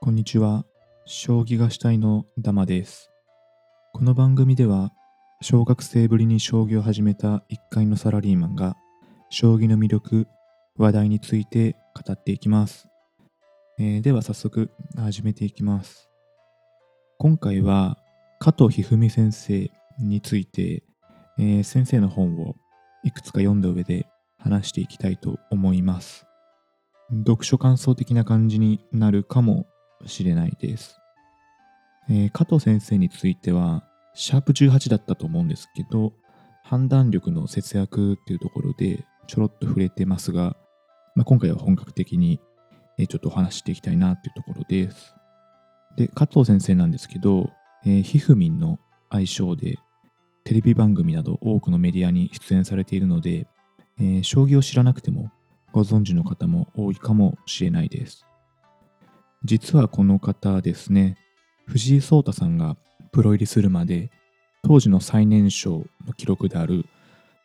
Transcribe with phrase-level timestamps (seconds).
[0.00, 0.64] こんにちは。
[1.04, 3.10] 将棋がしたいのダマです。
[3.92, 4.92] この番組では、
[5.40, 8.76] 小学生ぶりに将棋を始めた一階のサラリーマンが、
[9.30, 10.26] 将棋の魅力、
[10.76, 12.88] 話題について語っていきます。
[13.78, 16.08] えーでは早速始めていきます。
[17.18, 17.98] 今回は、
[18.38, 20.84] 加藤一二三先生について、
[21.38, 22.54] えー先生の本を
[23.02, 24.06] いくつか読んだ上で
[24.38, 26.26] 話していきたいと思います。
[27.10, 29.66] 読書感想的な感じになるかも
[30.04, 30.98] しれないです。
[32.08, 36.12] えー加藤先生については、シャープ18だったと思うんですけど、
[36.62, 40.56] 判断力の節約っていうところでちょろっと触れてますが、
[41.14, 42.40] まあ、今回は本格的に
[42.98, 45.14] ちょっとお話ししていきたいなっていうところです。
[45.96, 47.50] で、加藤先生なんですけど、
[47.84, 48.78] えーひふみんの
[49.10, 49.78] 愛称で
[50.44, 53.46] テレビ番組など多くのメディアに出演されているので、
[53.98, 55.30] えー将棋を知らなくても
[55.72, 58.25] ご存知の方も多いかもしれないです。
[59.44, 61.16] 実はこの方ですね、
[61.66, 62.76] 藤井聡太さんが
[63.12, 64.10] プロ入りするまで、
[64.62, 66.84] 当時の最年少の記録である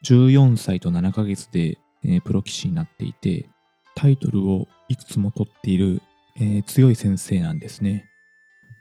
[0.03, 3.47] 14歳と7ヶ月で、えープロ棋士になっていて、
[3.95, 6.01] タイトルをいくつも取っている、
[6.37, 8.05] えー強い先生なんですね。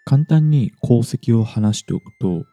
[0.05, 2.45] 簡単に功績を話しておくと、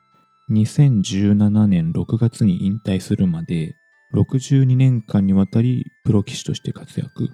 [0.51, 3.75] 2017年6月に引退するまで、
[4.13, 7.29] 62年間にわたりプロ棋士として活躍。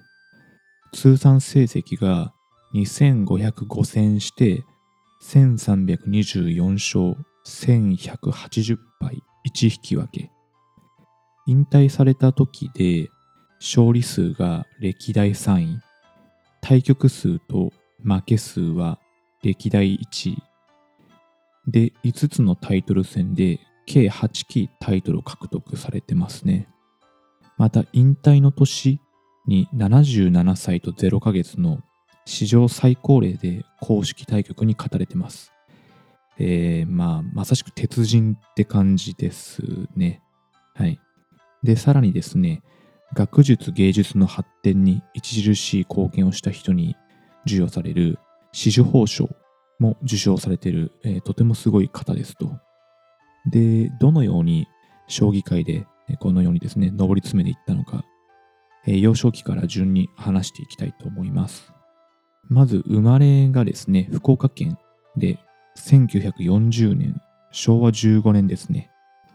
[0.92, 2.32] 通算成績が
[2.74, 4.64] 2505戦して
[5.22, 10.30] 1324勝1180敗1引き分け。
[11.46, 13.10] 引退された時で
[13.60, 15.80] 勝利数が歴代3位。
[16.60, 18.98] 対局数と負け数は
[19.42, 20.42] 歴代1位。
[21.66, 26.68] で、5つのタイトル戦で計8期タイトルを獲得されてますね。
[27.56, 29.00] また、引退の年
[29.46, 31.80] に77歳と0ヶ月の
[32.26, 35.52] 史上最高齢で公式対局に勝たれてます。
[36.38, 39.62] えー、まあ、まさしく鉄人って感じです
[39.94, 40.22] ね。
[40.74, 40.98] はい。
[41.62, 42.62] で、さらにですね、
[43.14, 46.96] 学術芸術の発展に著しい貢献をした人に
[47.44, 48.18] 授与される
[48.52, 49.28] 紫綬褒章
[49.78, 52.50] も受賞されている、えーとてもすごい方ですと。
[53.46, 54.66] で、どのように
[55.06, 55.86] 将棋界で
[56.18, 58.04] このようにですね、上り詰めていったのか、
[58.86, 61.73] えー幼少期から順に話していきたいと思います。
[62.48, 64.78] まず、生まれがですね、福岡県
[65.16, 65.38] で
[65.76, 68.90] 1940年、昭和15年ですね、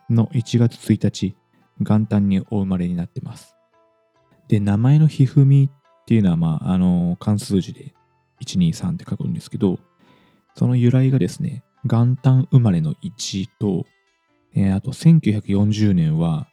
[0.10, 1.36] の1月1日、
[1.80, 3.56] 元旦にお生まれになってます。
[4.48, 7.94] で、名前のひふみっていうのは、まあ、あの、漢数字で
[8.44, 9.80] 123って書くんですけど、
[10.56, 13.86] その由来がですね、元旦生まれの1と、
[14.56, 16.48] えーあと1940年は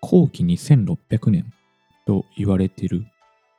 [0.00, 1.52] 後期2600年
[2.06, 3.04] と言われてる、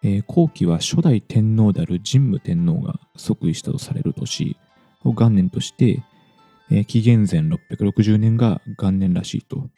[0.03, 4.57] えー後期は初代天皇である神武天皇が即位したとされる年
[5.03, 6.03] を元年として、
[6.71, 9.69] えー紀元前660年が元年らしいと。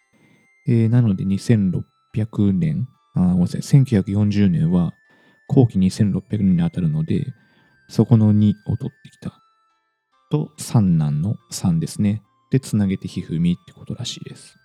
[0.67, 4.94] えーなので2600年、あごめんなさい、1940年は
[5.47, 7.25] 後期2600年に当たるので、
[7.89, 9.39] そこの2を取ってきた。
[10.31, 12.23] と、三男の3ですね。
[12.50, 14.57] で、つなげてひふみってことらしいです。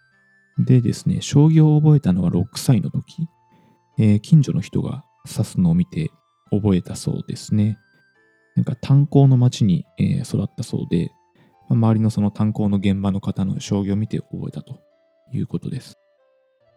[0.58, 3.26] でですね、将棋を覚えたのは6歳の時、
[3.98, 6.10] えー近所の人が指すのを見て
[6.50, 7.78] 覚えたそうですね。
[8.56, 11.10] なんか炭鉱の町に、え育ったそうで、
[11.68, 14.80] ま周りのその炭鉱の現場の方の将棋を見て覚えたと
[15.32, 15.96] いうことです。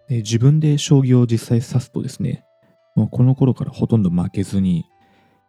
[0.08, 2.44] で自分で将棋を実際指すとですね、
[2.96, 4.86] もうこの頃からほとんど負けずに、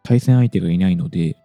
[0.03, 1.37] 対戦相手がいないので、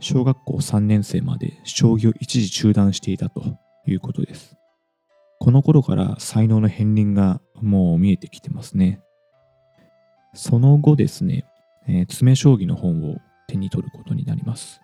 [0.00, 3.42] 小学校3年生まで将棋を一時中断していたと
[3.86, 4.56] いうことです。
[5.38, 9.00] この頃から才能の片鱗がもう見えてきてますね。
[10.34, 11.44] その後ですね、
[11.86, 13.16] えー詰将棋の本を
[13.48, 14.80] 手に取ることになります。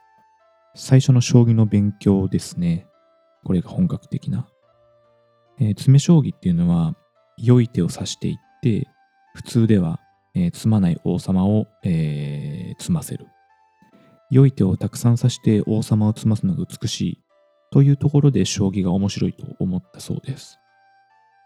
[0.75, 2.87] 最初の将棋の勉強ですね。
[3.45, 4.49] これが本格的な。
[5.61, 6.97] えー詰将棋っていうのは、
[7.39, 8.89] 良い手を指していって、
[9.34, 10.01] 普通では、
[10.34, 13.27] えー詰まない王様を、えー詰ませる。
[14.31, 17.19] 良い手をたくさん指して王様を詰ますのが美しい
[17.71, 20.59] というところで将棋が面白いと思ったそうです。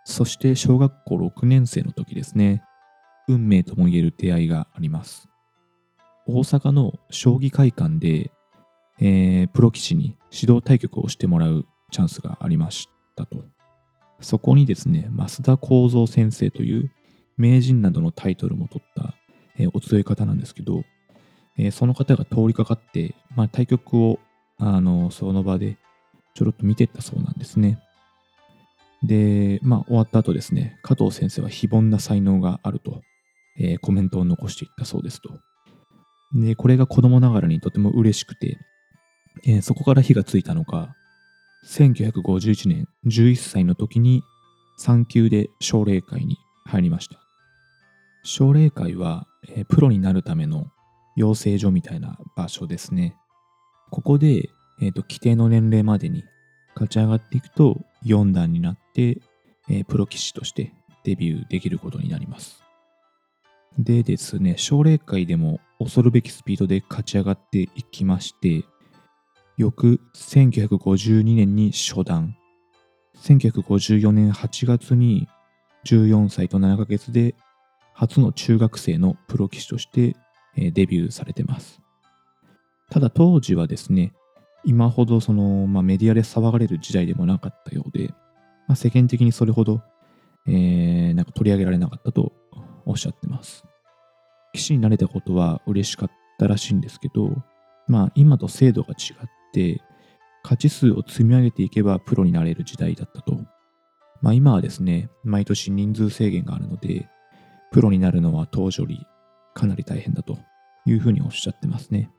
[0.04, 2.62] そして小学校6年生の時ですね、
[3.30, 5.28] 運命とも言える出会いがあります。
[6.26, 8.30] 大阪の将棋会館で、
[9.00, 13.44] えープロ棋士に指導対局をしてもらうチャンスがありましたと。
[14.20, 16.90] そこにですね、増田幸三先生という
[17.36, 19.14] 名人などのタイトルも取った、
[19.58, 20.84] えーお強い方なんですけど、
[21.56, 24.18] えーその方が通りかかって、まあ、対局を
[24.58, 25.78] あのその場で
[26.34, 27.82] ちょろっと見てったそうなんですね。
[29.02, 33.02] で、まあ、終わった後ですね、加藤先生は非凡な才能があると、
[33.58, 35.38] えーコメントを残していったそうですと。
[36.32, 38.58] で、これが子供ながらにとても嬉しくて、
[39.44, 40.94] えーそこから火がついたのか、
[41.66, 44.22] 1951年11歳の時に
[44.80, 47.18] 3級で奨励会に入りました。
[48.22, 50.66] 奨励会は、えープロになるための
[51.16, 53.16] 養成所みたいな場所ですね。
[53.90, 54.50] ここで、
[54.80, 56.24] えーと規定の年齢までに
[56.74, 59.20] 勝ち上がっていくと4段になって、
[59.68, 60.72] えープロ棋士として
[61.04, 62.62] デビューできることになります。
[63.78, 68.64] でですね、奨励会でも恐るべきスピードで勝ち上がっていきまして、
[69.56, 72.36] 翌1952年に初段、
[73.22, 75.28] 1954年8月に
[75.84, 77.34] 14歳と7ヶ月で
[77.94, 80.16] 初の中学生のプロ棋士として
[80.56, 81.80] デビューされてます。
[82.90, 84.12] ただ当時はですね、
[84.64, 88.08] 今ほどその、まあ、メディアで騒がれる時代でもなかったようで、
[88.66, 89.82] まあ、世間的にそれほど、
[90.46, 92.32] えーなんか取り上げられなかったと
[92.86, 93.64] おっしゃってます。
[94.54, 97.30] 棋士になれたことは嬉しかったらしいんですけど、
[97.86, 99.80] まあ今と制度が違って、
[100.42, 103.38] 勝ち数を積み上げていけばプロになれる時代だったと。
[104.22, 107.08] まあ今はですね、毎年人数制限があるので、
[107.72, 109.06] プロになるのは当時より
[109.54, 110.38] かなり大変だと
[110.86, 112.10] いうふうにおっしゃってますね。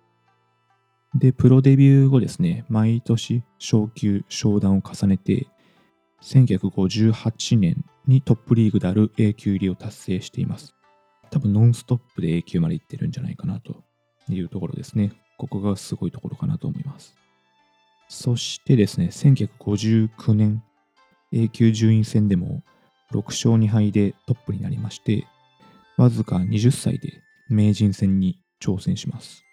[1.15, 5.47] で、プロデビュー後ですね、毎年昇級、昇段を重ねて、
[6.21, 10.75] 1958年にトップリーグである A 級入りを達成しています。
[11.29, 13.83] 多分ノンストップで A 級まで行ってるんじゃないかなと
[14.29, 15.13] いうところですね。
[15.37, 17.15] ここがすごいところかなと思います。
[18.09, 20.63] そしてですね、1959年
[21.31, 22.63] A 級順位戦でも
[23.11, 25.25] 6勝2敗でトップになりまして、
[25.97, 29.43] わずか20歳で名人戦に挑戦します。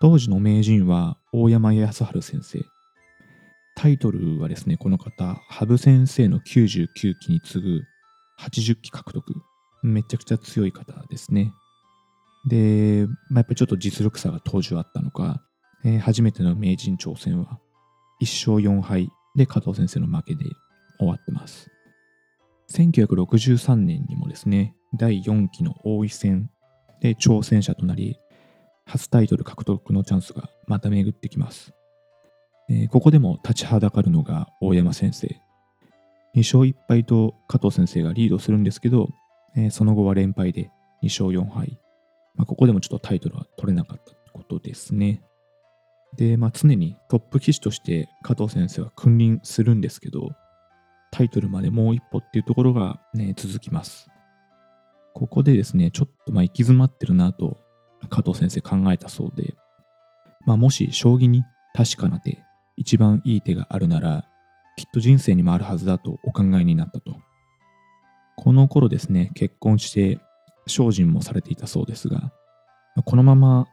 [0.00, 2.73] 当時の名人は大山康晴先生。
[3.76, 6.88] タイトルはですね、この方、羽生先生の99
[7.18, 7.82] 期に次ぐ
[8.40, 9.34] 80期獲得。
[9.82, 11.52] めちゃくちゃ強い方ですね。
[12.48, 15.42] で、まあ、やっぱりちょっと実力差が当時はあったのか、
[15.84, 17.58] えー初めての名人挑戦は
[18.22, 20.46] 1勝4敗で加藤先生の負けで
[20.98, 21.70] 終わってます。
[22.70, 26.50] 1963年にもですね、第4期の王位戦
[27.02, 28.16] で挑戦者となり、
[28.86, 31.72] 初タイトル獲得のチャンスがまた巡ってきます。
[32.68, 35.26] えーここでも立ちはだかるのが大山先生。
[36.34, 39.10] 2勝1敗と加藤先生がリードするんですけど、
[39.56, 40.70] えーその後は連敗で
[41.02, 41.78] 2勝4敗。
[42.36, 45.22] まあ、ここでもちょっとタイトルは取れなかったってことですね。
[46.16, 50.30] で、まあ、常にトップ棋士として加藤先生は君臨するんですけど、
[51.10, 54.08] タイトルまでもう一歩っていうところが、ね、続きます。
[55.14, 57.56] ここでですね、ちょっとまあ行き詰まってるなと
[58.10, 59.54] 加藤先生考えたそうで、
[60.44, 62.42] まあ、もし将棋に確かな手、
[62.76, 64.24] 一番いい手があるなら、
[64.76, 67.16] きっと人生にもあるはずだとお考えになったと。
[68.36, 70.18] この頃ですね、結婚して
[70.66, 72.32] 精進もされていたそうですが、
[73.04, 73.66] このまま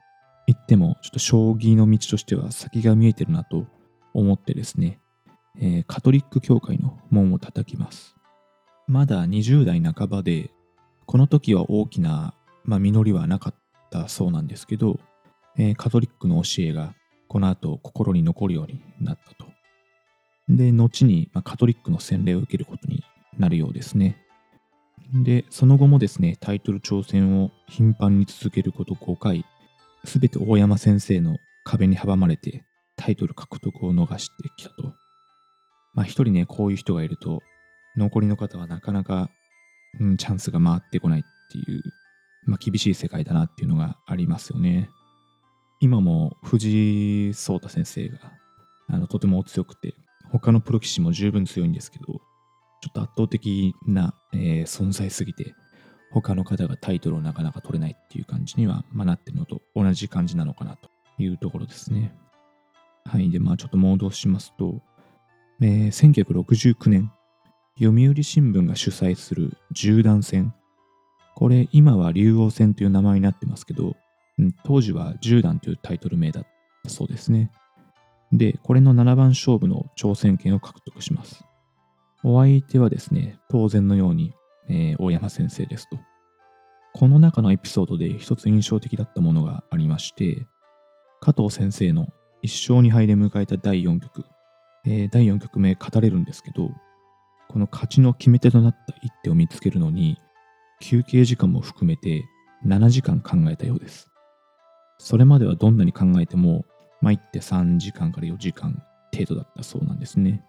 [0.48, 3.66] 行っても、ちょっと将棋の道としては先が見えてるなと
[4.14, 5.00] 思ってですね、
[5.60, 8.16] えーカトリック教会の門を叩きます。
[8.88, 10.52] まだ20代半ばで、
[11.06, 12.34] この時は大きな、
[12.64, 13.56] まあ、実りはなかっ
[13.90, 15.00] たそうなんですけど、
[15.58, 16.94] えーカトリックの教えが
[17.32, 19.50] この後心に残るようになったと。
[20.50, 23.06] で、後に、ま、カトリックの洗礼を受けることに
[23.40, 24.18] なるようですね。
[25.14, 29.46] で、その後もですね、タイトル挑戦を頻繁に続けること5回、
[30.04, 32.66] すべて大山先生の壁に阻まれて
[32.98, 34.94] タイトル獲得を逃してきたと。
[35.94, 37.40] まあ一人ね、こういう人がいると、
[37.96, 39.30] 残りの方はなかなか、
[40.02, 41.82] うん、チャンスが回ってこないっていう、
[42.44, 44.90] まあ厳しい世界だなっていうのがありますよね。
[45.82, 48.20] 今も藤井聡太先生が
[48.88, 49.96] あのとても強くて、
[50.32, 52.20] 他のプロ棋士も十分強いんですけど、ちょ
[52.90, 55.56] っと圧倒的な、えー存在すぎて、
[56.12, 62.14] 他の方がタイトルをなかなか取れないっていう感じには、まあ、なってるのと同じ感じなのかなというところですね。
[63.06, 63.32] はい。
[63.32, 64.82] で、まあちょっと戻しますと、
[65.62, 67.12] えー1969年、
[67.80, 70.54] 読売新聞が主催する十段戦。
[71.36, 73.96] これ、今は竜王戦という名前になってますけど、
[74.64, 76.48] 当時は十段というタイトル名だっ
[76.84, 77.52] たそうですね。
[78.32, 81.44] で、これの7番勝負の挑戦権を獲得します。
[82.24, 84.34] お相手はですね、当然のように、
[84.70, 85.98] えー大山先生ですと。
[86.94, 90.46] この中のエピソードで一つ印象的だったものがありまして、
[91.20, 92.08] 加藤先生の
[92.44, 94.26] 1勝2敗で迎えた第4局、
[94.86, 96.70] えー第4局目語れるんですけど、
[97.50, 100.18] この勝ちの決め手となった一手を見つけるのに、
[100.80, 102.24] 休憩時間も含めて
[102.66, 104.11] 7時間考えたようです。
[105.02, 106.64] それまではどんなに考えても、
[107.02, 110.46] まあ、一手3時間から4時間程度だったそうなんですね。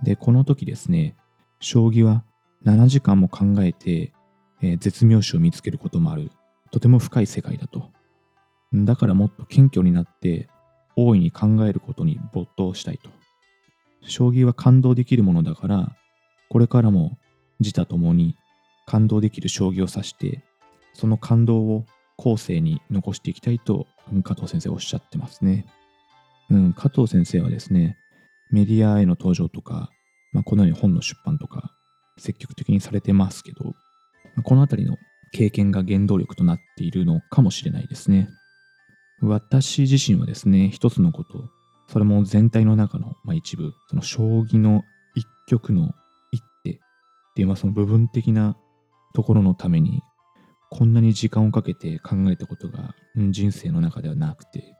[0.00, 1.16] で、この時ですね、
[1.58, 2.22] 将棋は
[2.64, 4.12] 7時間も考えて、
[4.62, 6.30] えー絶妙手を見つけることもある、
[6.70, 7.90] とても深い世界だと。
[8.72, 10.48] だからもっと謙虚になって、
[10.94, 13.10] 大いに考えることに没頭したいと。
[14.02, 15.96] 将棋は感動できるものだから、
[16.48, 17.18] これからも
[17.58, 18.36] 自他ともに
[18.86, 20.44] 感動できる将棋を指して、
[20.92, 21.86] その感動を
[22.18, 23.86] 後世に残していきたいと、
[24.24, 25.66] 加藤先生おっしゃってますね。
[26.50, 27.96] うん、加藤先生はですね、
[28.50, 29.90] メディアへの登場とか、
[30.32, 31.72] まあ、このように本の出版とか、
[32.18, 33.74] 積極的にされてますけど、
[34.42, 34.96] このあたりの
[35.32, 38.28] 経験が原動力となっているのかもしれないですね。
[39.20, 41.48] 私自身はですね、一つのこと、
[41.88, 44.82] それも全体の中の、まあ、一部、その将棋の
[45.14, 45.94] 一局の
[46.32, 46.74] 一手っ
[47.34, 48.56] ていう、まあ、その部分的な
[49.14, 50.02] ところのために、
[50.70, 54.74] こんなに時間をかけて考えたことが、人生の中ではなくて、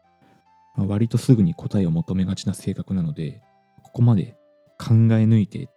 [0.77, 3.43] まあ、割とすぐに答えを求めがちな性格なので、
[3.83, 4.37] ここまで
[4.79, 5.69] 考え抜いてっ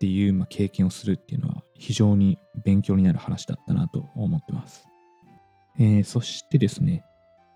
[0.00, 4.86] ていう、まあ、経験をするっていうのは非常に勉強になる話だったなと思ってます。
[5.78, 7.04] えー、そしてですね、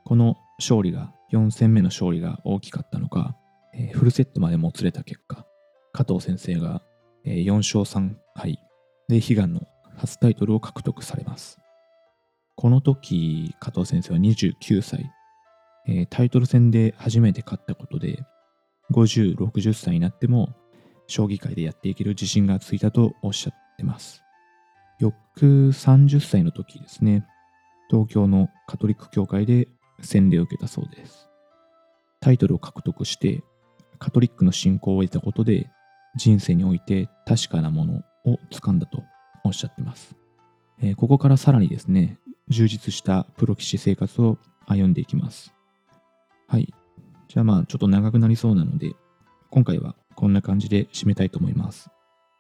[0.05, 3.37] この勝利が、4戦目の勝利が大きかったのか、
[3.75, 5.47] えー、フルセットまでもつれた結果、
[5.93, 6.83] 加藤先生が、
[7.25, 8.59] 4勝3敗
[9.09, 9.63] で悲願の
[9.97, 11.59] 初タイトルを獲得されます。
[12.57, 15.11] この時、加藤先生は29歳、
[15.87, 18.25] えー、タイトル戦で初めて勝ったことで、
[18.93, 20.55] 50、60歳になっても、
[21.07, 24.23] 将棋界でやっていける自信がついたとおっしゃってます。
[25.01, 27.27] 翌30歳の時ですね、
[27.91, 29.69] 東京のカトリック教会で
[30.01, 31.29] 洗礼を受けたそうです。
[32.21, 33.43] タイトルを獲得して、
[33.99, 35.71] カトリックの信仰を得たことで、
[36.17, 37.95] 人生において確かなもの
[38.25, 39.03] を掴んだと
[39.45, 40.15] おっしゃってます。
[40.81, 45.53] えー、ここからさらにですね、充実したプロ棋士生活を歩んでいきます。
[46.47, 46.73] はい。
[47.29, 48.93] じゃあまあちょっと長くなりそうなので、
[49.51, 51.91] 今回はこんな感じで締めたいと思います。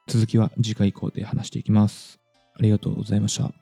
[0.07, 2.21] 続きは次回以降で話していきます。
[2.59, 3.53] ありがとうございました。